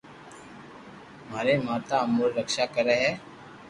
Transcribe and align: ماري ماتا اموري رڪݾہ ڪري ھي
ماري 1.29 1.55
ماتا 1.65 1.97
اموري 2.05 2.31
رڪݾہ 2.37 2.65
ڪري 2.75 2.95
ھي 3.03 3.11